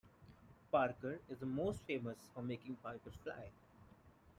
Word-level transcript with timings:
Parker 0.71 1.19
is 1.29 1.39
most 1.41 1.81
famous 1.85 2.17
for 2.33 2.41
making 2.41 2.71
the 2.73 2.81
Parker 2.81 3.11
Fly. 3.23 3.51